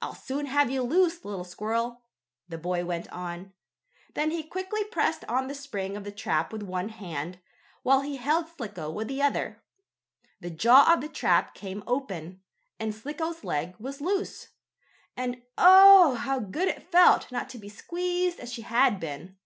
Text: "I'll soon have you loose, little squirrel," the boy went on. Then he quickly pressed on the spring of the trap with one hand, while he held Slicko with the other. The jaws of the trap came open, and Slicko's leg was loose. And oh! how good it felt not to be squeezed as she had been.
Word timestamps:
"I'll 0.00 0.14
soon 0.14 0.46
have 0.46 0.70
you 0.70 0.80
loose, 0.82 1.26
little 1.26 1.44
squirrel," 1.44 2.00
the 2.48 2.56
boy 2.56 2.86
went 2.86 3.06
on. 3.12 3.52
Then 4.14 4.30
he 4.30 4.42
quickly 4.42 4.82
pressed 4.84 5.26
on 5.26 5.46
the 5.46 5.54
spring 5.54 5.94
of 5.94 6.04
the 6.04 6.10
trap 6.10 6.54
with 6.54 6.62
one 6.62 6.88
hand, 6.88 7.38
while 7.82 8.00
he 8.00 8.16
held 8.16 8.48
Slicko 8.48 8.90
with 8.90 9.08
the 9.08 9.20
other. 9.20 9.62
The 10.40 10.48
jaws 10.48 10.94
of 10.94 11.00
the 11.02 11.08
trap 11.10 11.52
came 11.54 11.84
open, 11.86 12.40
and 12.80 12.94
Slicko's 12.94 13.44
leg 13.44 13.76
was 13.78 14.00
loose. 14.00 14.48
And 15.18 15.42
oh! 15.58 16.14
how 16.14 16.38
good 16.40 16.68
it 16.68 16.90
felt 16.90 17.30
not 17.30 17.50
to 17.50 17.58
be 17.58 17.68
squeezed 17.68 18.40
as 18.40 18.50
she 18.50 18.62
had 18.62 18.98
been. 18.98 19.36